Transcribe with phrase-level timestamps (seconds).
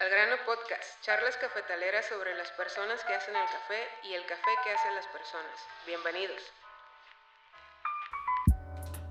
[0.00, 4.50] Al grano podcast, charlas cafetaleras sobre las personas que hacen el café y el café
[4.64, 5.52] que hacen las personas.
[5.84, 6.40] Bienvenidos.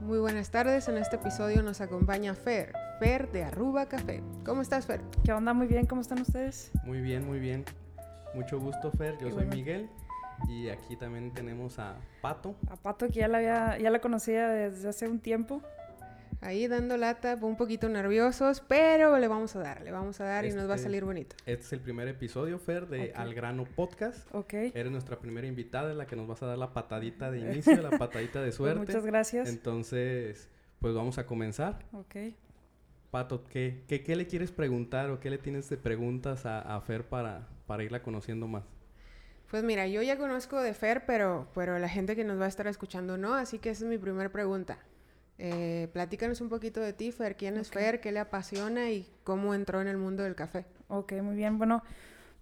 [0.01, 4.23] Muy buenas tardes, en este episodio nos acompaña Fer, Fer de Arruba Café.
[4.43, 5.01] ¿Cómo estás, Fer?
[5.23, 5.53] ¿Qué onda?
[5.53, 6.71] Muy bien, ¿cómo están ustedes?
[6.83, 7.65] Muy bien, muy bien.
[8.33, 9.15] Mucho gusto, Fer.
[9.19, 9.91] Yo soy Miguel.
[10.47, 12.55] Y aquí también tenemos a Pato.
[12.67, 15.61] A Pato, que ya la, había, ya la conocía desde hace un tiempo.
[16.41, 20.45] Ahí dando lata, un poquito nerviosos, pero le vamos a dar, le vamos a dar
[20.45, 21.35] y nos va a Este- salir bonito.
[21.45, 23.11] Este es el primer episodio, Fer, de.
[23.13, 24.25] Al Grano Podcast.
[24.33, 24.53] Ok.
[24.53, 27.89] Eres nuestra primera invitada, la que nos vas a dar la patadita de inicio, la
[27.99, 28.79] patadita de Pues suerte.
[28.79, 29.49] muchas gracias.
[29.49, 30.47] Entonces,
[30.79, 31.79] pues vamos a comenzar.
[31.91, 32.15] Ok.
[33.11, 36.79] Pato, ¿qué, qué, qué le quieres preguntar o qué le tienes de preguntas a, a
[36.79, 38.63] Fer para, para irla conociendo más?
[39.51, 42.47] Pues mira, yo ya conozco de Fer, pero, pero la gente que nos va a
[42.47, 44.77] estar escuchando no, así que esa es mi primera pregunta.
[45.41, 47.37] Eh, platícanos un poquito de ti, Fer.
[47.37, 47.71] ¿Quién es.
[47.71, 48.01] Fer?
[48.01, 50.65] ¿Qué le apasiona y cómo entró en el mundo del café?
[50.89, 51.57] Ok, muy bien.
[51.57, 51.81] Bueno,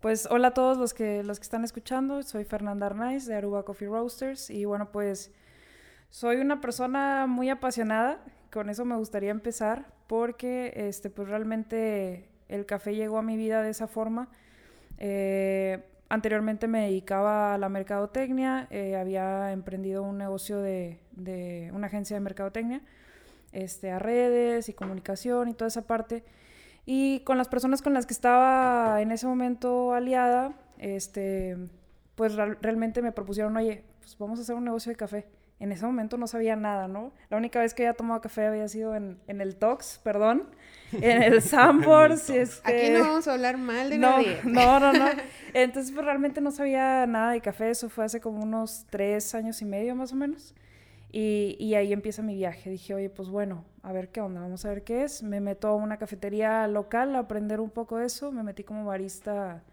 [0.02, 2.24] pues hola a todos los que, los que están escuchando.
[2.24, 4.50] Soy Fernanda Arnaiz de Aruba Coffee Roasters.
[4.50, 5.32] Y bueno, pues
[6.10, 8.20] soy una persona muy apasionada.
[8.52, 13.62] Con eso me gustaría empezar porque este, pues realmente el café llegó a mi vida
[13.62, 14.30] de esa forma.
[14.98, 21.88] Eh, anteriormente me dedicaba a la mercadotecnia, eh, había emprendido un negocio de, de una
[21.88, 22.82] agencia de mercadotecnia,
[23.52, 26.24] este, a redes y comunicación y toda esa parte.
[26.86, 31.58] Y con las personas con las que estaba en ese momento aliada, este,
[32.16, 35.28] pues real- realmente me propusieron, oye, pues vamos a hacer un negocio de café.
[35.60, 37.12] En ese momento no sabía nada, ¿no?
[37.32, 40.44] La única vez que había tomado café había sido en, en el Tox, perdón,
[40.94, 42.28] en el Sambors.
[42.28, 42.62] Tox.
[42.64, 44.40] Aquí este- no vamos a hablar mal de no, nadie.
[44.44, 45.06] no, no, no.
[45.56, 47.72] Entonces, pues realmente no sabía nada de café.
[47.72, 50.54] Eso fue hace como unos tres años y medio más o menos.
[51.12, 52.70] Y, y ahí empieza mi viaje.
[52.70, 55.24] Dije, oye, pues bueno, a ver qué onda, vamos a ver qué es.
[55.24, 58.32] Me meto a una cafetería local a aprender un poco de eso.
[58.32, 59.64] Me metí como barista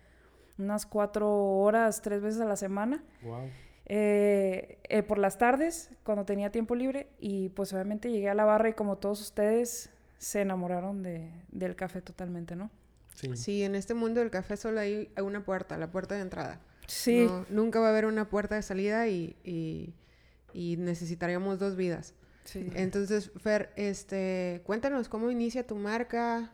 [0.59, 1.29] unas cuatro
[1.59, 3.03] horas, tres veces a la semana.
[3.23, 3.49] Wow.
[3.87, 7.09] eh, eh, por las tardes, cuando tenía tiempo libre.
[7.19, 11.75] Y pues obviamente llegué a la barra y como todos ustedes se enamoraron de, del
[11.77, 12.71] café totalmente, ¿no?
[13.15, 13.37] Sí.
[13.37, 16.61] Sí, en este mundo del café solo hay una puerta, la puerta de entrada.
[16.87, 17.27] Sí.
[17.29, 19.93] No, nunca va a haber una puerta de salida y, y-
[20.55, 22.15] y necesitaríamos dos vidas.
[22.45, 22.71] sí.
[22.75, 26.53] Entonces, Fer, este, cuéntanos cómo inicia tu marca,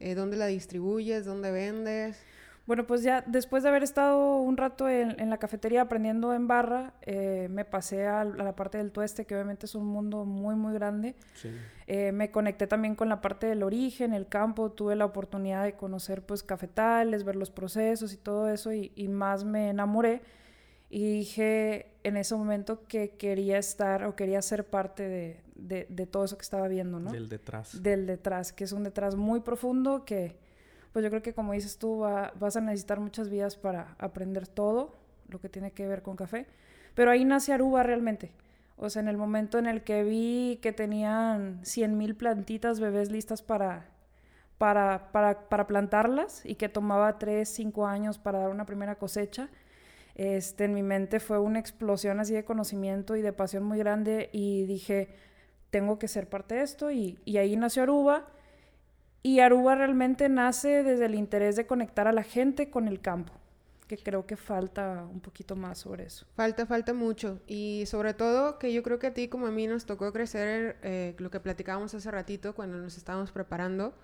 [0.00, 2.18] eh, dónde la distribuyes, dónde vendes.
[2.66, 6.46] Bueno, pues ya después de haber estado un rato en, en la cafetería aprendiendo en
[6.46, 10.54] barra, eh, me pasé a, la parte del tueste, que obviamente es un mundo muy,
[10.54, 11.16] muy grande.
[11.34, 11.50] Sí.
[11.88, 15.72] Eh, me conecté también con la parte del origen, el campo, tuve la oportunidad de
[15.74, 20.22] conocer pues cafetales, ver los procesos y todo eso, y, y más me enamoré.
[20.94, 26.06] Y dije en ese momento que quería estar o quería ser parte de, de- de
[26.06, 27.10] todo eso que estaba viendo, ¿no?
[27.12, 27.82] Del detrás.
[27.82, 30.36] del detrás, que es un detrás muy profundo que,
[30.92, 34.46] pues yo creo que como dices tú, va- vas a necesitar muchas vidas para aprender
[34.46, 34.94] todo
[35.30, 36.46] lo que tiene que ver con café.
[36.94, 38.32] Pero ahí nace Aruba realmente.
[38.76, 43.40] O sea, en el momento en el que vi que tenían 100.000 plantitas bebés listas
[43.40, 43.86] para,
[44.58, 49.48] para, para, para plantarlas y que tomaba 3, 5 años para dar una primera cosecha,
[50.14, 54.28] este, en mi mente fue una explosión así de conocimiento y de pasión muy grande
[54.32, 55.08] y dije,
[55.70, 58.26] tengo que ser parte de esto y, ahí nació Aruba.
[59.24, 63.32] Y Aruba realmente nace desde el interés de conectar a la gente con el campo,
[63.86, 66.26] que creo que falta un poquito más sobre eso.
[66.34, 67.40] Falta, falta mucho.
[67.46, 70.76] Y sobre todo que yo creo que a ti como a mí nos tocó crecer
[70.82, 73.94] eh, lo que platicábamos hace ratito cuando nos estábamos preparando,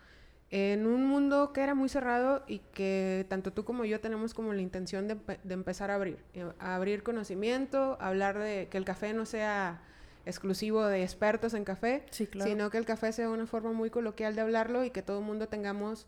[0.51, 4.53] en un mundo que era muy cerrado y que tanto tú como yo tenemos como
[4.55, 8.69] la intención de, empe- de empezar a abrir, eh, a abrir conocimiento, a hablar de
[8.71, 9.83] que el café no sea
[10.25, 12.51] exclusivo de expertos en café, Sí, claro.
[12.51, 15.25] sino que el café sea una forma muy coloquial de hablarlo y que todo el
[15.25, 16.07] mundo tengamos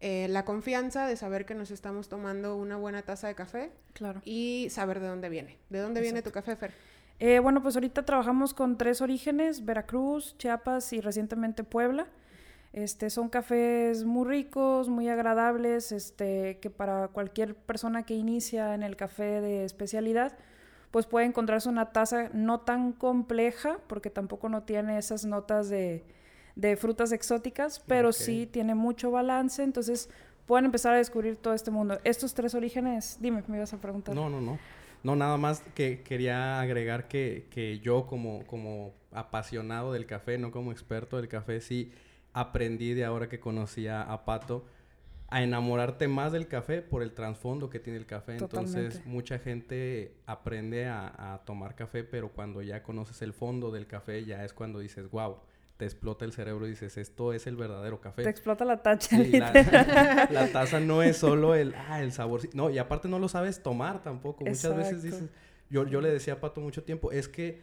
[0.00, 4.20] eh, la confianza de saber que nos estamos tomando una buena taza de café Claro.
[4.24, 5.58] y saber de dónde viene.
[5.68, 6.72] ¿De dónde viene tu café, Fer?
[7.18, 12.06] Eh, bueno, pues ahorita trabajamos con tres orígenes, Veracruz, Chiapas y recientemente Puebla.
[12.72, 18.84] Este, son cafés muy ricos, muy agradables, este, que para cualquier persona que inicia en
[18.84, 20.36] el café de especialidad,
[20.92, 26.04] pues puede encontrarse una taza no tan compleja, porque tampoco no tiene esas notas de,
[26.54, 30.08] de frutas exóticas, pero sí tiene mucho balance, entonces
[30.46, 31.98] pueden empezar a descubrir todo este mundo.
[32.04, 34.14] Estos tres orígenes, dime, me ibas a preguntar.
[34.14, 34.58] No, no, no.
[35.02, 40.50] No, nada más que quería agregar que, que yo como, como apasionado del café, no
[40.50, 41.90] como experto del café, sí
[42.32, 44.66] aprendí de ahora que conocía a Pato
[45.28, 48.36] a enamorarte más del café por el trasfondo que tiene el café.
[48.36, 53.86] Entonces, mucha gente aprende a, a tomar café, pero cuando ya conoces el fondo del
[53.86, 55.36] café, ya es cuando dices, wow,
[55.80, 58.22] te explota el cerebro y dices, esto es el verdadero café.
[58.22, 59.16] Te explota la tacha.
[59.16, 62.42] Sí, la, la, taza no es solo el, ah, el sabor.
[62.52, 64.44] No, y aparte no lo sabes tomar tampoco.
[64.44, 65.30] Muchas veces dices,
[65.70, 67.62] yo, yo le decía a Pato mucho tiempo, es que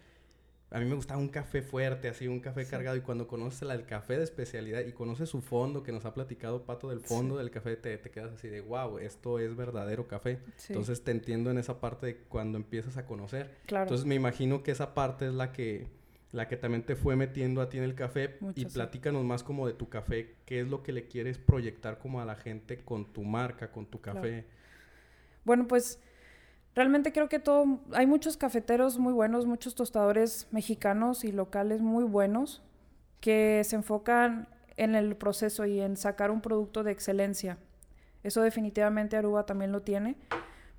[0.70, 2.98] a mí me gustaba un café fuerte, así, un café cargado.
[2.98, 6.64] Y cuando conoces el café de especialidad y conoces su fondo, que nos ha platicado
[6.64, 10.40] Pato del fondo del café, te, te, quedas así de, wow, esto es verdadero café.
[10.68, 13.56] Entonces te entiendo en esa parte de cuando empiezas a conocer.
[13.66, 13.84] Claro.
[13.84, 15.88] Entonces me imagino que esa parte es la que
[16.32, 18.38] la que también te fue metiendo a ti en el café.
[18.56, 22.22] y platícanos más como de tu café, qué es lo que le quieres proyectar como
[22.22, 24.46] a la gente con tu marca, con tu café.
[25.46, 26.02] Bueno, pues
[26.78, 32.06] realmente creo que todo, hay muchos cafeteros muy buenos, muchos tostadores mexicanos y locales muy
[32.06, 32.64] buenos
[33.20, 34.48] que se enfocan
[34.78, 37.58] en el proceso y en sacar un producto de excelencia.
[38.24, 40.16] Eso definitivamente Aruba también lo tiene.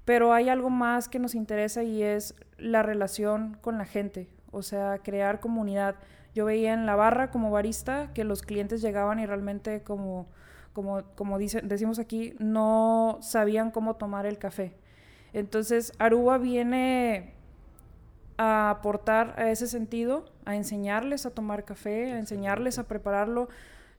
[0.04, 4.62] Pero hay algo más que nos interesa y es la relación con la gente o
[4.62, 5.96] sea, crear comunidad.
[6.34, 10.26] Yo veía en la barra como barista que los clientes llegaban y realmente como,
[10.72, 14.74] como, como dice, decimos aquí, no sabían cómo tomar el café.
[15.38, 17.32] Entonces, Aruba viene
[18.36, 23.48] a aportar a ese sentido, a enseñarles a tomar café, a enseñarles a prepararlo,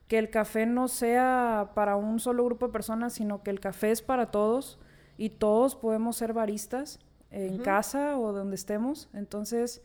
[0.08, 3.90] que el café no sea para un solo grupo de personas, sino que el café
[3.90, 4.78] es para todos
[5.16, 6.98] y todos podemos ser baristas
[7.30, 9.08] en casa o donde estemos.
[9.12, 9.82] Entonces,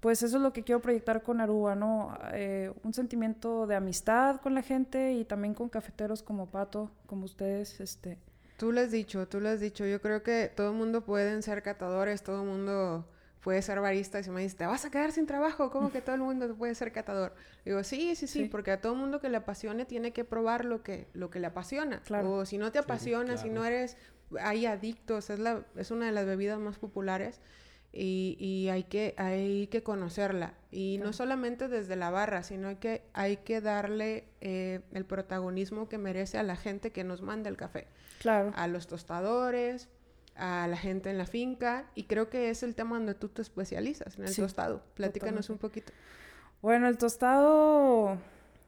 [0.00, 2.18] pues eso es lo que quiero proyectar con Aruba, ¿no?
[2.32, 7.24] Eh, un sentimiento de amistad con la gente y también con cafeteros como Pato, como
[7.24, 8.18] ustedes, este...
[8.60, 9.86] Tú lo has dicho, tú lo has dicho.
[9.86, 13.08] Yo creo que todo el mundo puede ser catadores, todo el mundo
[13.42, 14.20] puede ser barista.
[14.20, 15.70] Y si me dice, ¿te vas a quedar sin trabajo?
[15.70, 17.34] ¿Cómo que todo el mundo puede ser catador?
[17.64, 20.66] Digo, sí, sí, sí, porque a todo el mundo que le apasione tiene que probar
[20.66, 22.02] lo que, lo que le apasiona.
[22.02, 22.32] Claro.
[22.32, 23.96] O si no te apasiona, si no eres...
[24.42, 27.40] Hay adictos, es, la, es una de las bebidas más populares
[27.92, 30.54] y, y, hay, que, hay que conocerla.
[30.70, 35.98] Y no solamente desde la barra, sino que hay que darle eh, el protagonismo que
[35.98, 37.88] merece a la gente que nos manda el café.
[38.20, 38.52] Claro.
[38.54, 39.88] A los tostadores,
[40.36, 41.86] a la gente en la finca.
[41.96, 44.82] Y creo que es el tema donde tú te especializas, en el tostado.
[44.94, 45.92] Platícanos un poquito.
[46.62, 48.18] Bueno, el tostado,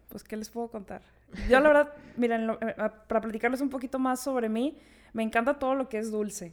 [0.09, 1.03] pues, ¿qué les puedo contar?
[1.49, 2.75] Yo la verdad, miren, eh,
[3.07, 4.79] para platicarles un poquito más sobre mí,
[5.13, 6.53] me encanta todo lo que es dulce.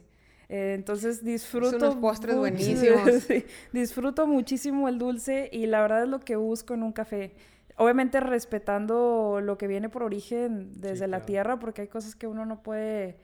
[0.52, 1.76] Eh, entonces disfruto.
[1.76, 3.28] unos postres buenísimos.
[3.72, 7.34] disfruto muchísimo el dulce y la verdad es lo que busco en un café.
[7.76, 12.46] Obviamente respetando lo que viene por origen desde la tierra, porque hay cosas que uno
[12.46, 13.16] no puede,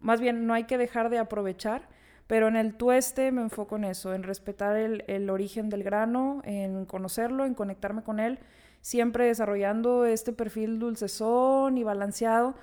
[0.00, 1.86] más bien no hay que dejar de aprovechar.
[2.26, 6.40] Pero en el tueste me enfoco en eso, en respetar el, el origen del grano,
[6.44, 8.38] en conocerlo, en conectarme con él,
[8.80, 12.54] siempre desarrollando este perfil dulcezón y balanceado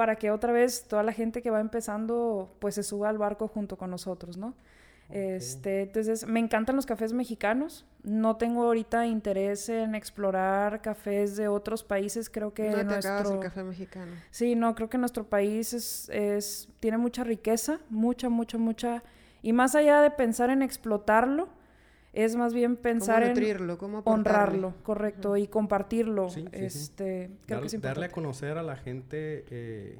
[0.00, 3.48] para que otra vez toda la gente que va empezando pues se suba al barco
[3.48, 4.54] junto con nosotros, ¿no?
[5.10, 7.84] Este, entonces, me encantan los cafés mexicanos.
[8.02, 12.30] No tengo ahorita interés en explorar cafés de otros países.
[12.30, 14.12] Creo que no nuestro el café mexicano.
[14.30, 19.02] Sí, no, creo que nuestro país es, es tiene mucha riqueza, mucha, mucha, mucha.
[19.42, 21.50] Y más allá de pensar en explotarlo,
[22.12, 26.28] es más bien pensar en cómo honrarlo, correcto, y compartirlo.
[26.52, 29.98] este, Creo que darle a conocer a la gente eh,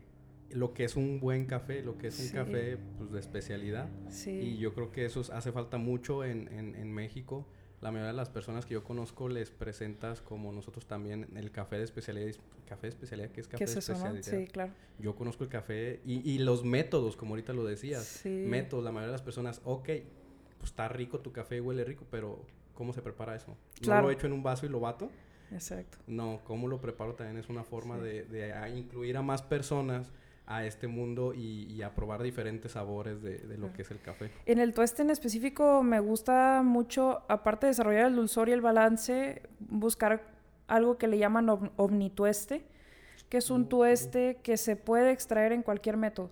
[0.51, 3.89] lo que es un buen café, lo que es un café pues, de especialidad.
[4.27, 7.47] Y yo creo que eso hace falta mucho en, en, México.
[7.81, 11.79] La mayoría de las personas que yo conozco les presentas como nosotros también el café
[11.79, 12.35] de especialidad.
[12.67, 13.31] ¿Café de especialidad?
[13.31, 14.23] ¿Qué es café de especialidad?
[14.23, 14.73] Sí, claro.
[14.99, 18.23] Yo conozco el café y, y, los métodos, como ahorita lo decías.
[18.25, 19.89] Métodos, la mayoría de las personas, ok,
[20.61, 23.57] pues está rico tu café, huele rico, pero ¿cómo se prepara eso?
[23.87, 25.11] ¿No lo echo en un vaso y lo bato?
[25.51, 25.99] Exacto.
[26.07, 30.13] No, cómo lo preparo también es una forma de, de incluir a más personas
[30.47, 34.33] a este mundo y, a probar diferentes sabores de, de lo que es el café.
[34.47, 38.61] En el tueste en específico me gusta mucho, aparte de desarrollar el dulzor y el
[38.61, 40.25] balance, buscar
[40.67, 42.65] algo que le llaman omnitueste,
[43.29, 46.31] que es un tueste que se puede extraer en cualquier método.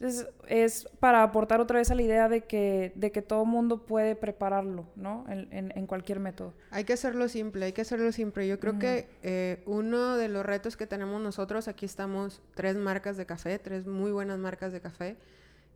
[0.00, 3.84] Entonces, es para aportar otra vez a la idea de que, de que todo mundo
[3.84, 5.24] puede prepararlo, ¿no?
[5.28, 6.54] En, en, cualquier método.
[6.70, 8.46] Hay que hacerlo simple, hay que hacerlo simple.
[8.46, 13.16] Yo creo que eh, uno de los retos que tenemos nosotros, aquí estamos tres marcas
[13.16, 15.16] de café, tres muy buenas marcas de café,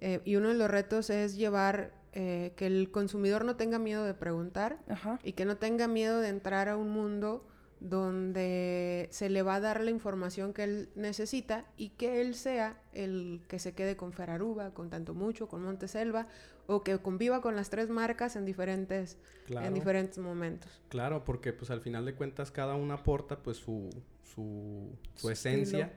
[0.01, 4.05] eh, y uno de los retos es llevar eh, que el consumidor no tenga miedo
[4.05, 4.79] de preguntar
[5.25, 7.45] y que no tenga miedo de entrar a un mundo
[7.83, 12.81] donde se le va a dar la información que él necesita y que él sea
[12.93, 16.29] el que se quede con Feraruba, con Tanto Mucho, con Monteselva,
[16.67, 20.71] o que conviva con las tres marcas en diferentes, en diferentes momentos.
[20.89, 23.91] Claro, porque pues al final de cuentas cada una aporta pues su,
[24.23, 25.93] su, su esencia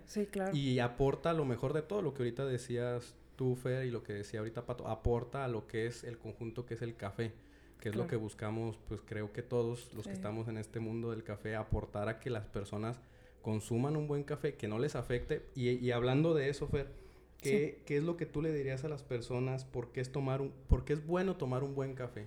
[0.53, 4.13] y aporta lo mejor de todo, lo que ahorita decías tú, Fer, y lo que
[4.13, 7.33] decía ahorita Pato, aporta a lo que es el conjunto que es el café.
[7.79, 11.11] Que es lo que buscamos, pues creo que todos los que estamos en este mundo
[11.11, 12.99] del café, aportar a que las personas
[13.41, 15.45] consuman un buen café, que no les afecte.
[15.55, 16.87] Y, hablando de eso, Fer,
[17.37, 19.65] ¿qué, ¿qué, es lo que tú le dirías a las personas?
[19.65, 22.25] ¿Por qué, es tomar un, ¿Por qué es bueno tomar un buen café?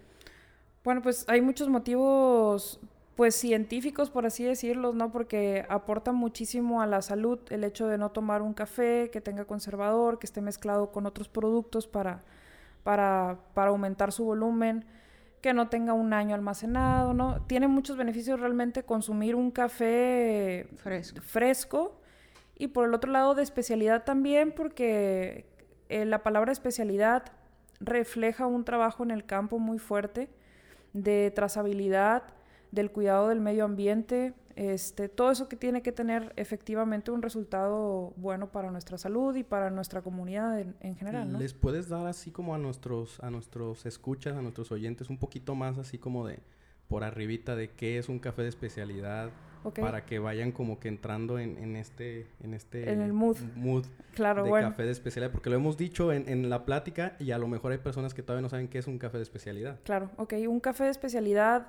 [0.84, 2.80] Bueno, pues hay muchos motivos
[3.18, 5.10] pues científicos, por así decirlo, ¿no?
[5.10, 9.44] Porque aporta muchísimo a la salud el hecho de no tomar un café que tenga
[9.44, 12.22] conservador, que esté mezclado con otros productos para,
[12.84, 14.84] para, para aumentar su volumen,
[15.40, 17.42] que no tenga un año almacenado, ¿no?
[17.46, 21.20] Tiene muchos beneficios realmente consumir un café fresco.
[21.20, 22.00] fresco
[22.56, 25.46] y por el otro lado de especialidad también porque
[25.88, 27.24] eh, la palabra especialidad
[27.80, 30.28] refleja un trabajo en el campo muy fuerte
[30.92, 32.24] de trazabilidad,
[32.72, 38.12] del cuidado del medio ambiente, este, todo eso que tiene que tener efectivamente un resultado
[38.16, 41.30] bueno para nuestra salud y para nuestra comunidad en, general.
[41.30, 41.38] ¿no?
[41.38, 45.54] ¿Les puedes dar así como a nuestros, a nuestros escuchas, a nuestros oyentes, un poquito
[45.54, 46.40] más así como de
[46.88, 49.30] por arribita de qué es un café de especialidad?
[49.80, 53.84] Para que vayan como que entrando en, en este, en este en el mood, mood
[54.14, 55.30] claro, de café de especialidad.
[55.30, 58.22] Porque lo hemos dicho en, en la plática y a lo mejor hay personas que
[58.22, 59.78] todavía no saben qué es un café de especialidad.
[59.84, 60.34] Claro, ok.
[60.48, 61.66] Un café de especialidad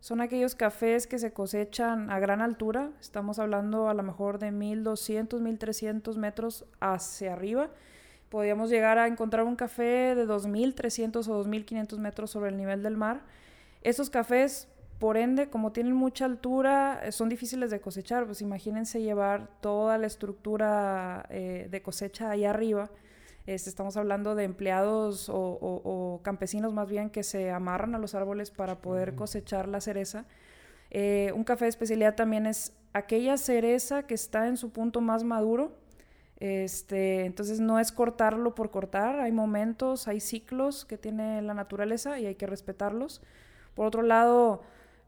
[0.00, 4.50] son aquellos cafés que se cosechan a gran altura, estamos hablando a lo mejor de
[4.50, 7.68] 1200, 1300 metros hacia arriba.
[8.30, 12.96] Podríamos llegar a encontrar un café de 2300 o 2500 metros sobre el nivel del
[12.96, 13.20] mar.
[13.82, 18.24] Esos cafés, por ende, como tienen mucha altura, eh, son difíciles de cosechar.
[18.24, 22.90] Pues imagínense llevar toda la estructura eh, de cosecha ahí arriba
[23.54, 28.52] este, estamos hablando de empleados o, campesinos más bien que se amarran a los árboles
[28.52, 30.24] para poder cosechar la cereza.
[30.90, 35.24] Eh, un café de especialidad también es aquella cereza que está en su punto más
[35.24, 35.72] maduro.
[36.38, 42.20] Este, entonces no es cortarlo por cortar, hay momentos, hay ciclos que tiene la naturaleza
[42.20, 43.20] y hay que respetarlos.
[43.74, 44.62] Por otro lado,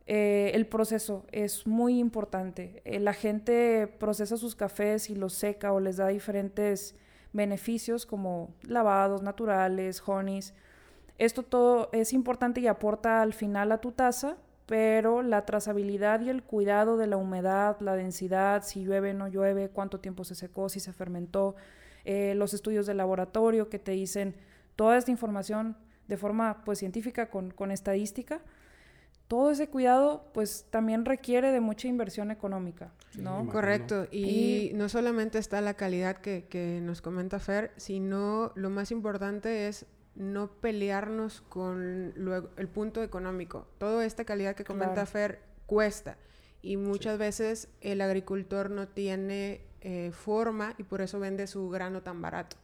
[0.07, 2.83] eh, el proceso es muy importante.
[2.85, 6.97] Eh, la gente procesa sus cafés y los seca o les da diferentes
[7.33, 10.55] beneficios como lavados naturales, honeys.
[11.19, 14.37] Esto todo es importante y aporta al final a tu taza,
[14.67, 19.69] pero la trazabilidad y el cuidado de la humedad, la densidad, si llueve, no llueve,
[19.69, 21.55] cuánto tiempo se secó, si se fermentó,
[22.05, 24.35] eh, los estudios de laboratorio que te dicen
[24.77, 25.77] toda esta información
[26.09, 28.41] de forma pues científica con, con estadística,
[29.33, 33.49] todo ese cuidado pues también requiere de mucha inversión económica, ¿no?
[33.49, 38.91] Correcto, y, no solamente está la calidad que, que, nos comenta Fer, sino lo más
[38.91, 39.87] importante es
[40.17, 42.13] no pelearnos con
[42.59, 43.67] el punto económico.
[43.79, 46.19] Toda esta calidad que comenta Fer cuesta
[46.61, 52.03] y muchas veces el agricultor no tiene eh, forma y por eso vende su grano
[52.03, 52.59] tan barato.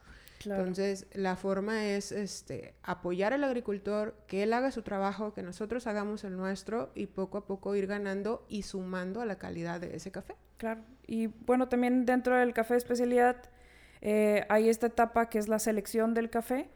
[0.44, 5.86] Entonces, la forma es este, apoyar al agricultor, que él haga su trabajo, que nosotros
[5.86, 9.96] hagamos el nuestro y poco a poco ir ganando y sumando a la calidad de
[9.96, 10.36] ese café.
[10.56, 10.82] Claro.
[11.06, 13.36] Y bueno, también dentro del café de especialidad
[14.00, 16.68] eh, hay esta etapa que es la selección del café,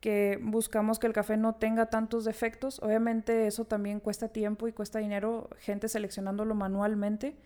[0.00, 2.80] que buscamos que el café no tenga tantos defectos.
[2.82, 7.36] Obviamente eso también cuesta tiempo y cuesta dinero, gente seleccionándolo manualmente.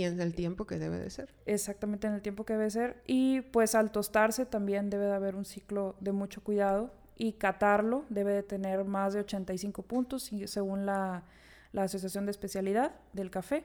[0.00, 1.34] Y en el tiempo que debe de ser.
[1.44, 3.02] Exactamente en el tiempo que debe ser.
[3.06, 6.92] Y pues al tostarse también debe de haber un ciclo de mucho cuidado.
[7.16, 11.24] Y catarlo debe de tener más de 85 puntos según la,
[11.72, 13.64] la Asociación de Especialidad del Café.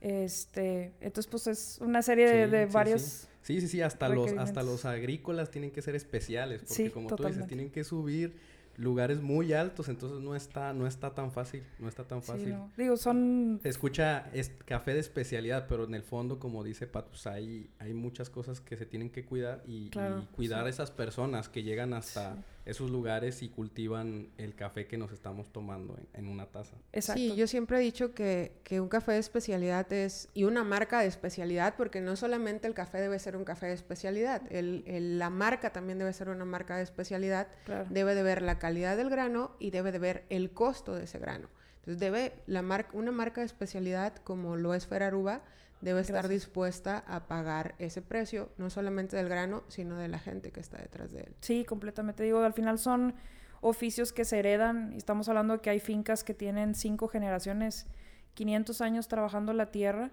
[0.00, 3.26] Este, entonces, pues es una serie de, varios.
[3.42, 3.60] Sí.
[3.60, 7.46] sí, sí, hasta los, hasta los agrícolas tienen que ser especiales, porque como tú dices,
[7.46, 8.36] tienen que subir
[8.80, 12.56] lugares muy altos, entonces no está, no está tan fácil, no está tan fácil.
[12.76, 13.60] Digo, son...
[13.62, 18.30] escucha es café de especialidad, pero en el fondo, como dice Patus, hay, hay muchas
[18.30, 19.90] cosas que se tienen que cuidar y,
[20.34, 25.12] cuidar a esas personas que llegan hasta esos lugares y cultivan el café que nos
[25.12, 26.76] estamos tomando en, una taza.
[26.92, 27.20] Exacto.
[27.20, 31.00] Sí, yo siempre he dicho que, que, un café de especialidad es, y una marca
[31.00, 35.18] de especialidad, porque no solamente el café debe ser un café de especialidad, el, el,
[35.18, 37.48] la marca también debe ser una marca de especialidad,
[37.88, 41.18] debe de ver la calidad del grano y debe de ver el costo de ese
[41.18, 41.48] grano.
[41.80, 45.42] Entonces debe la marca, una marca de especialidad como lo es Feraruba,
[45.80, 50.50] debe estar dispuesta a pagar ese precio, no solamente del grano, sino de la gente
[50.50, 51.34] que está detrás de él.
[51.40, 52.22] Sí, completamente.
[52.22, 53.14] Digo, al final son
[53.60, 54.92] oficios que se heredan.
[54.92, 57.86] Estamos hablando de que hay fincas que tienen cinco generaciones,
[58.34, 60.10] 500 años trabajando la tierra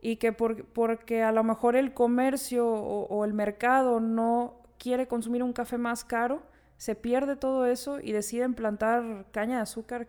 [0.00, 5.08] y que por, porque a lo mejor el comercio o, o, el mercado no quiere
[5.08, 6.42] consumir un café más caro,
[6.76, 10.08] se pierde todo eso y deciden plantar caña de azúcar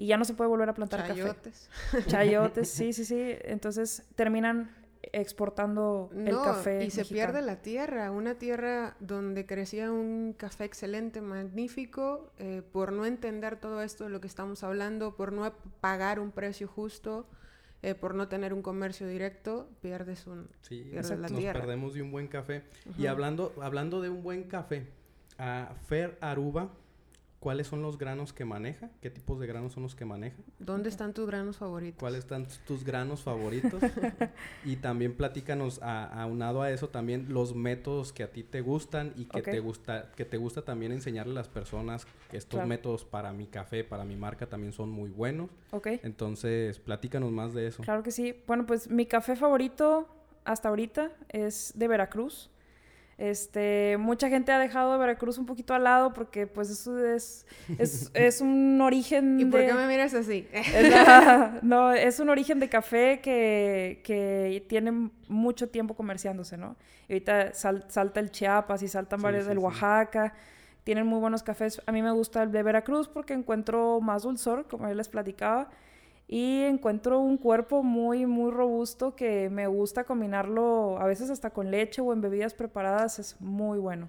[0.00, 1.68] y ya no se puede volver a plantar Chayotes.
[1.92, 2.10] café.
[2.10, 3.34] Chayotes, sí, sí, sí.
[3.44, 4.74] Entonces terminan
[5.12, 6.86] exportando el café.
[6.86, 12.92] Y se pierde la tierra, una tierra donde crecía un café excelente, magnífico, eh, por
[12.92, 15.52] no entender todo esto de lo que estamos hablando, por no
[15.82, 17.28] pagar un precio justo.
[17.82, 22.02] Eh, por no tener un comercio directo, pierdes, un, sí, pierdes la nos perdemos de
[22.02, 22.62] un buen café.
[22.98, 24.86] Y hablando, hablando de un buen café,
[25.38, 26.70] a Fer Aruba
[27.40, 28.90] ¿Cuáles son los granos que maneja?
[29.00, 30.36] ¿Qué tipos de granos son los que maneja?
[30.58, 31.98] ¿Dónde están tus granos favoritos?
[31.98, 33.82] ¿Cuáles están tus granos favoritos?
[34.66, 39.24] y también platícanos aunado a, eso también los métodos que a ti te gustan y
[39.24, 43.32] que te gusta que te gusta también enseñarle a las personas que estos métodos para
[43.32, 45.48] mi café, para mi marca también son muy buenos.
[45.70, 45.86] Ok.
[46.02, 47.82] Entonces, platícanos más de eso.
[47.82, 48.36] Claro que sí.
[48.46, 50.06] Bueno, pues mi café favorito
[50.44, 52.50] hasta ahorita es de Veracruz.
[53.20, 57.44] Este, mucha gente ha dejado Veracruz un poquito al lado porque pues eso es,
[57.78, 58.10] es,
[58.40, 60.48] un origen ¿Y por qué me miras así?
[61.62, 66.76] no, es un origen de café que, que tiene mucho tiempo comerciándose, ¿no?
[67.08, 70.32] Y ahorita salta el Chiapas y saltan varios del Oaxaca.
[70.82, 71.82] Tienen muy buenos cafés.
[71.84, 75.68] A mí me gusta el de Veracruz porque encuentro más dulzor, como yo les platicaba
[76.32, 81.72] y encuentro un cuerpo muy, muy robusto que me gusta combinarlo a veces hasta con
[81.72, 84.08] leche o en bebidas preparadas, es muy bueno.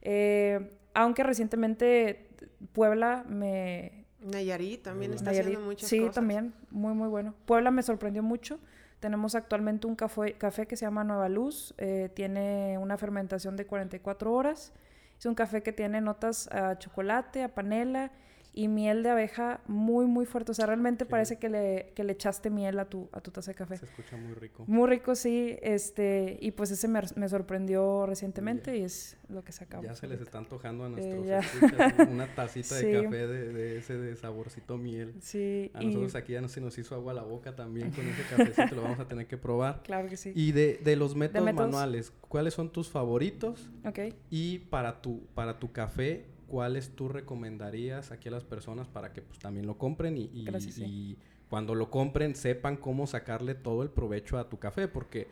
[0.00, 2.26] Eh, aunque recientemente
[2.72, 4.06] Puebla me...
[4.22, 6.12] Nayarit también está haciendo muchas sí, cosas.
[6.12, 7.32] Sí, también, muy, muy bueno.
[7.46, 8.58] Puebla me sorprendió mucho.
[8.98, 13.66] Tenemos actualmente un café, café que se llama Nueva Luz, eh, tiene una fermentación de
[13.66, 14.72] 44 horas.
[15.16, 18.10] Es un café que tiene notas a chocolate, a panela
[18.54, 20.52] y miel de abeja muy, muy fuerte.
[20.52, 23.52] O sea, realmente parece que le, que le echaste miel a tu, a tu taza
[23.52, 23.78] de café.
[23.78, 24.64] Se escucha muy rico.
[24.66, 25.56] Muy rico, sí.
[25.62, 29.86] Este, y pues ese me, me sorprendió recientemente y es lo que sacamos.
[29.86, 33.96] Ya se les está antojando a nuestros escuchas una tacita de café de, de, ese
[33.96, 35.14] de saborcito miel.
[35.20, 35.70] Sí.
[35.74, 38.22] A nosotros aquí ya no se nos hizo agua a la boca también con ese
[38.22, 39.82] cafecito, lo vamos a tener que probar.
[39.92, 40.32] Claro que sí.
[40.34, 43.68] Y de, de los métodos, manuales, ¿cuáles son tus favoritos?
[43.84, 44.14] Ok.
[44.30, 49.22] Y para tu, para tu café, ¿cuáles tú recomendarías aquí a las personas para que
[49.22, 51.16] pues también lo compren y, y,
[51.48, 54.86] cuando lo compren sepan cómo sacarle todo el provecho a tu café?
[54.86, 55.28] Porque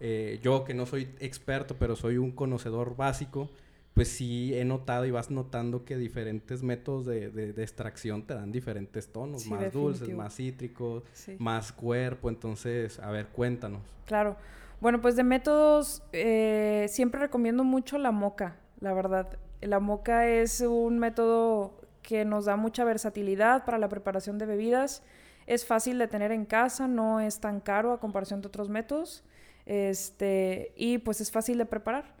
[0.00, 3.50] eh, yo que no soy experto, pero soy un conocedor básico,
[3.92, 8.50] pues sí he notado y vas notando que diferentes métodos de, de, extracción te dan
[8.50, 11.02] diferentes tonos, más dulces, más cítricos,
[11.36, 12.30] más cuerpo.
[12.30, 13.82] Entonces, a ver, cuéntanos.
[14.06, 14.38] Claro.
[14.80, 19.38] Bueno, pues de métodos, eh, siempre recomiendo mucho la moca, la verdad.
[19.66, 25.02] La moca es un método que nos da mucha versatilidad para la preparación de bebidas.
[25.46, 29.24] Es fácil de tener en casa, no es tan caro a comparación de otros métodos.
[29.66, 32.14] Este, y pues es fácil de preparar.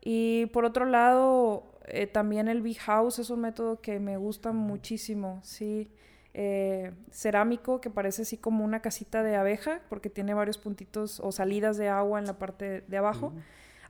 [0.00, 4.52] Y por otro lado, eh, también el Big House es un método que me gusta
[4.52, 5.90] muchísimo, sí.
[6.32, 11.32] Eh, cerámico que parece así como una casita de abeja porque tiene varios puntitos o
[11.32, 13.32] salidas de agua en la parte de abajo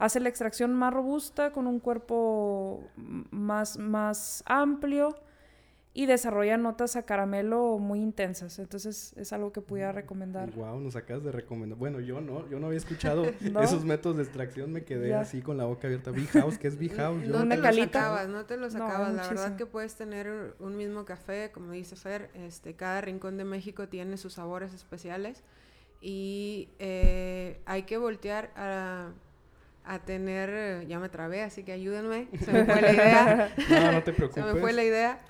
[0.01, 5.15] hace la extracción más robusta, con un cuerpo más, más amplio
[5.93, 8.59] y desarrolla notas a caramelo muy intensas.
[8.59, 10.51] Entonces es algo que pudiera recomendar.
[10.53, 11.79] Wow, nos acabas de recomendar.
[11.79, 13.25] Bueno, yo no, yo no había escuchado
[13.63, 16.13] esos métodos de extracción, me quedé así con la boca abierta.
[16.13, 17.23] Big House, ¿qué es Big House?
[17.27, 19.13] no te lo sacabas, no te lo sacabas.
[19.13, 23.45] la verdad que puedes tener un mismo café, como dice Fer, este, cada rincón de
[23.45, 25.45] México tiene sus sabores especiales
[26.01, 29.11] y eh, hay que voltear a
[29.91, 33.55] a tener, ya me trabé, así que ayúdenme, se me fue la idea.
[33.69, 34.45] no, no te preocupes.
[34.47, 35.21] se me fue la idea.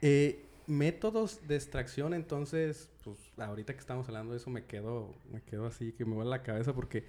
[0.00, 5.42] Eh, métodos de extracción, entonces, pues ahorita que estamos hablando de eso me quedo, me
[5.42, 7.04] quedo así que me vuelve la cabeza porque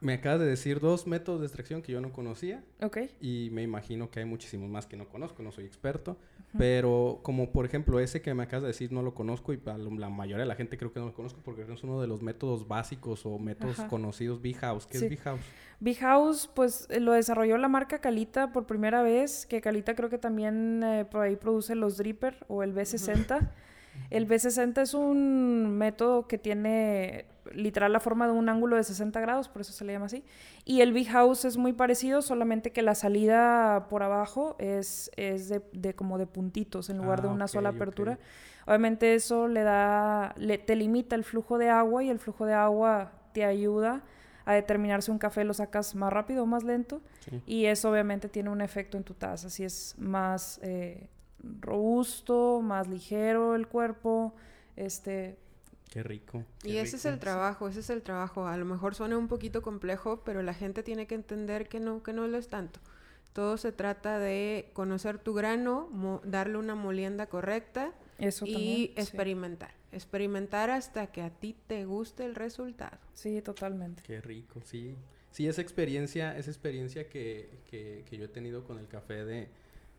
[0.00, 2.62] me acabas de decir dos métodos de extracción que yo no conocía.
[2.82, 2.98] Ok.
[3.20, 6.16] Y me imagino que hay muchísimos más que no conozco, no soy experto.
[6.58, 10.08] Pero como por ejemplo ese que me acabas de decir no lo conozco y la
[10.08, 12.66] mayoría de la gente creo que no lo conozco porque es uno de los métodos
[12.66, 14.86] básicos o métodos conocidos Big House.
[14.86, 15.40] ¿Qué es Big House?
[15.80, 20.18] Big House pues lo desarrolló la marca Calita por primera vez, que Calita creo que
[20.18, 23.50] también eh, por ahí produce los Dripper o el B60.
[24.10, 29.20] El B60 es un método que tiene literal la forma de un ángulo de 60
[29.20, 30.24] grados, por eso se le llama así.
[30.64, 35.48] Y el Big House es muy parecido, solamente que la salida por abajo es, es
[35.72, 38.18] de, como de puntitos en lugar de ah, una sola apertura.
[38.66, 42.54] Obviamente eso le da, le, te limita el flujo de agua y el flujo de
[42.54, 44.02] agua te ayuda
[44.44, 47.00] a determinar si un café lo sacas más rápido o más lento.
[47.46, 51.08] Y eso obviamente tiene un efecto en tu taza, si es más eh,
[51.60, 54.34] robusto, más ligero el cuerpo,
[54.76, 55.38] este,
[55.90, 56.44] Qué rico.
[56.64, 58.46] y ese es el trabajo, ese es el trabajo.
[58.46, 62.02] A lo mejor suena un poquito complejo, pero la gente tiene que entender que no,
[62.02, 62.80] que no lo es tanto.
[63.32, 65.90] Todo se trata de conocer tu grano,
[66.24, 67.92] darle una molienda correcta
[68.44, 69.74] y experimentar.
[69.92, 72.98] experimentar hasta que a ti te guste el resultado.
[73.14, 74.02] Sí, totalmente.
[74.02, 74.96] Qué rico, sí.
[75.30, 79.48] Sí, esa experiencia, esa experiencia que, que, que yo he tenido con el café de,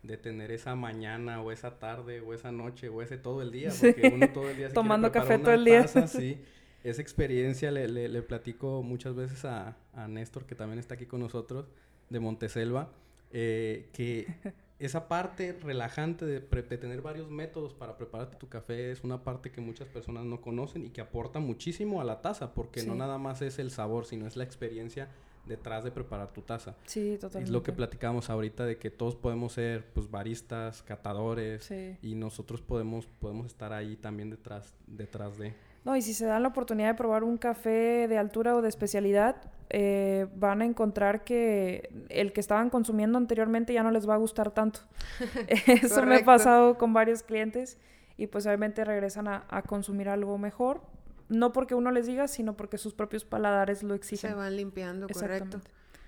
[0.02, 3.70] de tener esa mañana o esa tarde o esa noche o ese todo el día,
[3.80, 5.86] porque uno todo el día se Tomando café todo el día.
[5.86, 6.40] sí.
[6.84, 11.06] Esa experiencia le, le, le platico muchas veces a, a, Néstor, que también está aquí
[11.06, 11.66] con nosotros,
[12.08, 12.92] de Monteselva,
[13.32, 14.26] eh, que
[14.78, 19.50] esa parte relajante de, de, tener varios métodos para prepararte tu café es una parte
[19.50, 22.86] que muchas personas no conocen y que aporta muchísimo a la taza, porque sí.
[22.86, 25.08] no nada más es el sabor, sino es la experiencia
[25.48, 26.74] detrás de preparar tu taza.
[26.84, 27.44] Sí, totalmente.
[27.44, 31.96] Es lo que platicamos ahorita de que todos podemos ser pues baristas, catadores sí.
[32.02, 36.42] y nosotros podemos podemos estar ahí también detrás detrás de No, y si se dan
[36.42, 39.36] la oportunidad de probar un café de altura o de especialidad,
[39.70, 44.18] eh, van a encontrar que el que estaban consumiendo anteriormente ya no les va a
[44.18, 44.80] gustar tanto.
[45.66, 47.78] Eso me ha pasado con varios clientes
[48.16, 50.82] y pues obviamente regresan a, a consumir algo mejor,
[51.28, 54.30] no porque uno les diga, sino porque sus propios paladares lo exigen.
[54.30, 55.60] Se van limpiando, correcto.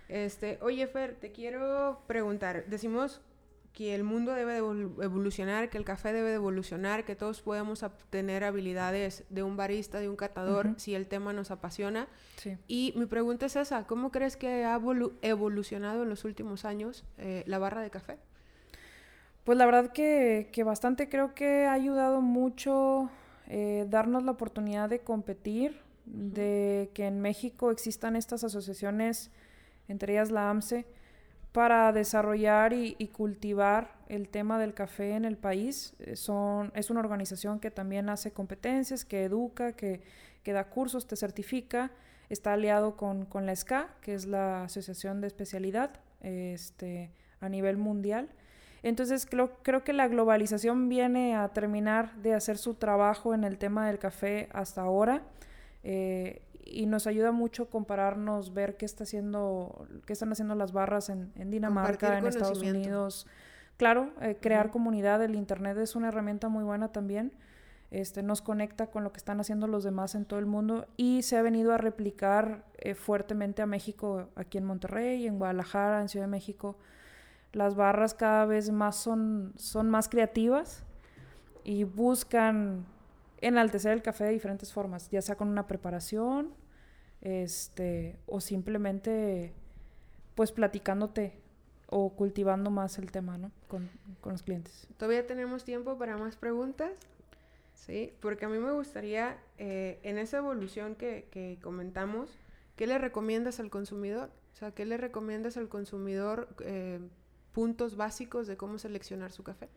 [0.08, 2.64] Este, oye, Fer, te quiero preguntar.
[2.66, 3.20] Decimos
[3.72, 7.84] que el mundo debe de evolucionar, que el café debe de evolucionar, que todos podemos
[7.84, 10.78] obtener habilidades de un barista, de un catador, uh -huh.
[10.78, 12.08] si el tema nos apasiona.
[12.36, 12.58] Sí.
[12.66, 14.80] Y mi pregunta es esa, ¿cómo crees que ha
[15.22, 18.18] evolucionado en los últimos años eh, la barra de café?
[19.44, 23.10] Pues la verdad que, que bastante creo que ha ayudado mucho
[23.52, 25.72] eh, darnos la oportunidad de competir,
[26.06, 26.32] uh -huh.
[26.32, 29.30] de que en México existan estas asociaciones,
[29.88, 30.86] entre ellas la AMSE,
[31.52, 35.94] para desarrollar y, y cultivar el tema del café en el país.
[35.98, 40.00] Eh, son, es una organización que también hace competencias, que educa, que,
[40.44, 41.90] que da cursos, te certifica.
[42.28, 47.10] Está aliado con, con, la SCA, que es la Asociación de Especialidad este,
[47.40, 48.28] a nivel mundial.
[48.82, 53.58] Entonces creo, creo que la globalización viene a terminar de hacer su trabajo en el
[53.58, 55.22] tema del café hasta ahora
[55.82, 61.10] eh, y nos ayuda mucho compararnos, ver qué está haciendo, qué están haciendo las barras
[61.10, 63.26] en, en Dinamarca, en Estados Unidos.
[63.76, 64.72] Claro, eh, crear uh -huh.
[64.72, 67.32] comunidad, el internet es una herramienta muy buena también.
[67.90, 71.22] Este, nos conecta con lo que están haciendo los demás en todo el mundo y
[71.22, 76.08] se ha venido a replicar eh, fuertemente a México, aquí en Monterrey, en Guadalajara, en
[76.08, 76.76] Ciudad de México
[77.52, 80.84] las barras cada vez más son, son más creativas
[81.64, 82.86] y buscan
[83.40, 86.54] enaltecer el café de diferentes formas, ya sea con una preparación,
[87.20, 89.52] este, o simplemente
[90.34, 91.34] pues platicándote
[91.88, 93.50] o cultivando más el tema, ¿no?
[93.68, 94.86] Con, con los clientes.
[94.96, 96.92] ¿Todavía tenemos tiempo para más preguntas?
[97.74, 102.30] Sí, porque a mí me gustaría, eh, en esa evolución que, que comentamos,
[102.76, 104.30] ¿qué le recomiendas al consumidor?
[104.52, 107.00] O sea, ¿qué le recomiendas al consumidor eh,
[107.52, 109.68] puntos básicos de cómo seleccionar su café?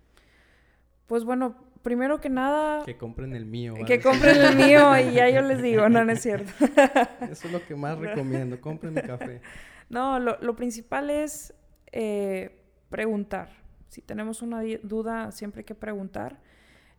[1.07, 2.83] Pues bueno, primero que nada...
[2.85, 3.73] Que compren el mío.
[3.73, 3.85] ¿vale?
[3.85, 6.51] Que compren el mío y ya yo les digo, no, no es cierto.
[7.29, 9.41] Eso es lo que más recomiendo, compren mi café.
[9.89, 11.53] No, lo, lo principal es
[11.91, 12.59] eh,
[12.89, 13.49] preguntar.
[13.89, 16.39] Si tenemos una duda, siempre hay que preguntar.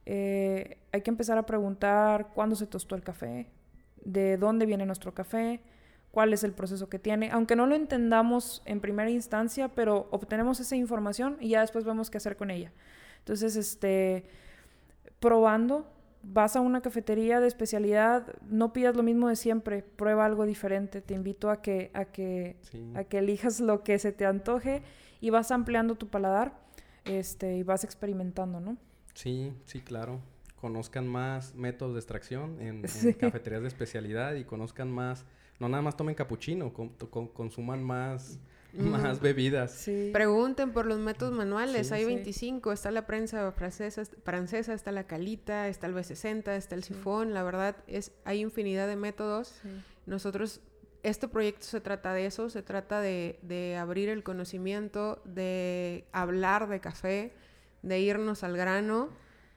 [0.06, 3.48] Eh, hay que empezar a preguntar cuándo se tostó el café,
[4.04, 5.60] de dónde viene nuestro café,
[6.14, 10.60] cuál es el proceso que tiene, aunque no lo entendamos en primera instancia, pero obtenemos
[10.60, 12.70] esa información y ya después vemos qué hacer con ella.
[13.18, 14.24] Entonces, este,
[15.18, 15.90] probando,
[16.22, 21.00] vas a una cafetería de especialidad, no pidas lo mismo de siempre, prueba algo diferente.
[21.00, 22.92] Te invito a que, a que, sí.
[22.94, 24.82] a que elijas lo que se te antoje
[25.20, 26.52] y vas ampliando tu paladar
[27.06, 28.76] este, y vas experimentando, ¿no?
[29.14, 30.20] Sí, sí, claro.
[30.60, 33.08] Conozcan más métodos de extracción en, sí.
[33.08, 35.26] en cafeterías de especialidad y conozcan más
[35.58, 38.38] no nada más tomen capuchino, con, con, consuman más,
[38.72, 38.88] mm.
[38.88, 39.72] más bebidas.
[39.72, 40.10] Sí.
[40.12, 42.74] Pregunten por los métodos manuales, sí, hay 25, sí.
[42.74, 47.42] está la prensa francesa, francesa, está la calita, está el B60, está el sifón, la
[47.42, 49.60] verdad es hay infinidad de métodos.
[50.06, 50.60] Nosotros
[51.04, 56.66] este proyecto se trata de eso, se trata de, de abrir el conocimiento, de hablar
[56.68, 57.32] de café,
[57.82, 59.10] de irnos al grano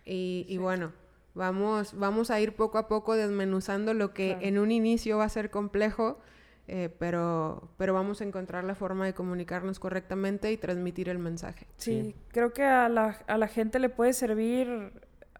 [0.03, 0.91] y, y bueno,
[1.37, 4.45] Vamos, vamos a ir poco a poco desmenuzando lo que claro.
[4.45, 6.19] en un inicio va a ser complejo,
[6.67, 11.67] eh, pero, pero vamos a encontrar la forma de comunicarnos correctamente y transmitir el mensaje.
[11.77, 12.15] Sí, sí.
[12.29, 14.91] creo que a la, a la gente le puede servir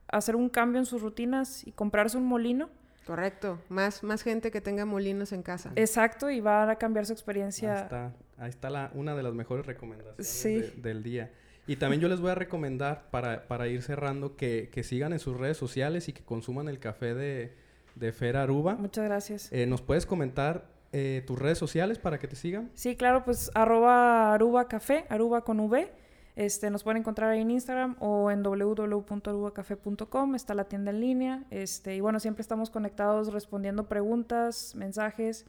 [0.08, 2.70] hacer un cambio en sus rutinas y comprarse un molino.
[3.06, 5.72] Correcto, más, más gente que tenga molinos en casa.
[5.76, 7.74] Exacto, y va a cambiar su experiencia.
[7.74, 10.60] Ahí está, ahí está la, una de las mejores recomendaciones sí.
[10.60, 11.32] de, del día.
[11.68, 15.20] Y también yo les voy a recomendar, para, para ir cerrando, que, que, sigan en
[15.20, 17.54] sus redes sociales y que consuman el café de,
[17.96, 18.76] de Fer Aruba.
[18.76, 19.52] Muchas gracias.
[19.52, 22.72] Eh, ¿Nos puedes comentar eh, tus redes sociales para que te sigan?
[22.74, 25.92] Sí, claro, pues arroba Aruba Café, Aruba con V,
[26.38, 31.44] Este, nos pueden encontrar ahí en Instagram o en www.arubacafé.com, está la tienda en línea.
[31.52, 35.46] Este, y bueno, siempre estamos conectados respondiendo preguntas, mensajes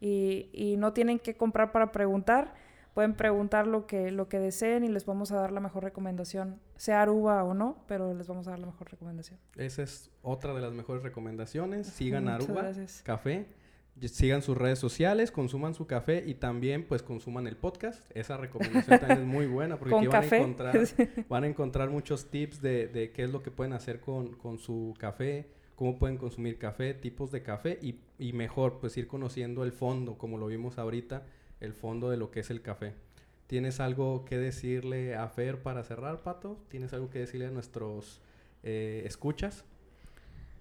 [0.00, 2.54] y, y no tienen que comprar para preguntar.
[2.94, 6.60] Pueden preguntar lo que, lo que deseen y les vamos a dar la mejor recomendación,
[6.76, 9.38] sea Aruba o no, pero les vamos a dar la mejor recomendación.
[9.56, 11.86] Esa es otra de las mejores recomendaciones.
[11.86, 13.02] Sigan Muchas Aruba gracias.
[13.04, 13.46] Café.
[14.00, 18.02] Sigan sus redes sociales, consuman su café y también pues consuman el podcast.
[18.16, 20.36] Esa recomendación también es muy buena porque aquí van café.
[20.36, 20.78] a encontrar,
[21.28, 24.58] van a encontrar muchos tips de, de qué es lo que pueden hacer con, con
[24.58, 29.64] su café, cómo pueden consumir café, tipos de café y, y mejor pues ir conociendo
[29.64, 31.24] el fondo, como lo vimos ahorita,
[31.60, 32.94] el fondo de lo que es el café.
[33.46, 36.56] ¿Tienes algo que decirle a Fer para cerrar, Pato?
[36.68, 38.20] ¿Tienes algo que decirle a nuestros
[38.62, 39.64] eh, escuchas?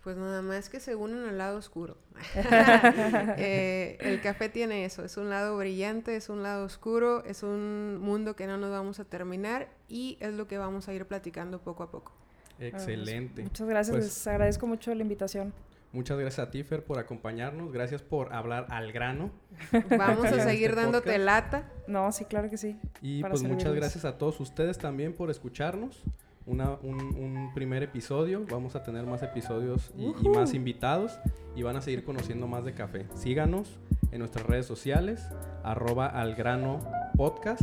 [0.03, 1.97] Pues nada más que se unen al lado oscuro.
[3.37, 7.99] Eh, el café tiene eso, es un lado brillante, es un lado oscuro, es un
[7.99, 11.59] mundo que no nos vamos a terminar y es lo que vamos a ir platicando
[11.59, 12.11] poco a poco.
[12.59, 13.43] Excelente.
[13.43, 15.53] Muchas gracias, Pues- les agradezco mucho la invitación.
[15.91, 17.71] Muchas gracias a ti, Fer, por acompañarnos.
[17.71, 19.31] Gracias por hablar al grano.
[19.97, 21.25] Vamos a seguir este dándote podcast.
[21.25, 21.63] lata.
[21.87, 22.77] No, sí, claro que sí.
[23.01, 26.03] Y pues muchas gracias a todos ustedes también por escucharnos.
[26.45, 28.45] Una- un, un primer episodio.
[28.49, 31.19] Vamos a tener más episodios y, y más invitados.
[31.55, 33.07] Y van a seguir conociendo más de café.
[33.15, 33.79] Síganos
[34.11, 35.27] en nuestras redes sociales.
[35.63, 36.79] Arroba al grano
[37.17, 37.61] podcast.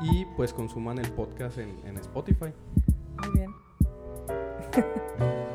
[0.00, 2.52] Y pues consuman el podcast en, en Spotify.
[3.22, 3.54] Muy bien.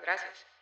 [0.00, 0.55] Gracias.